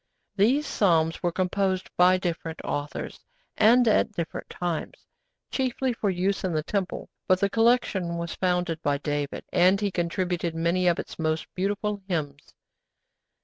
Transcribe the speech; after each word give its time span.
These 0.35 0.65
Psalms 0.65 1.21
were 1.21 1.31
composed 1.31 1.91
by 1.95 2.17
different 2.17 2.59
authors, 2.63 3.19
and 3.55 3.87
at 3.87 4.13
different 4.13 4.49
times, 4.49 5.05
chiefly 5.51 5.93
for 5.93 6.09
use 6.09 6.43
in 6.43 6.53
the 6.53 6.63
Temple, 6.63 7.07
but 7.27 7.39
the 7.39 7.51
collection 7.51 8.17
was 8.17 8.33
founded 8.33 8.81
by 8.81 8.97
David, 8.97 9.43
and 9.53 9.79
he 9.79 9.91
contributed 9.91 10.55
many 10.55 10.87
of 10.87 10.97
its 10.97 11.19
most 11.19 11.45
beautiful 11.53 12.01
hymns. 12.07 12.55